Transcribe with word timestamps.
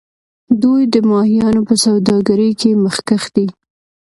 دوی 0.63 0.81
د 0.93 0.95
ماهیانو 1.09 1.61
په 1.69 1.75
سوداګرۍ 1.83 2.51
کې 2.59 2.71
مخکښ 2.83 3.23
دي. 3.35 3.47